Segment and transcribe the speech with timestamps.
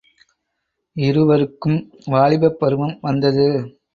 [0.95, 1.77] இருவருக்கும்
[2.05, 3.47] வாலிபப் பருவம் வந்தது.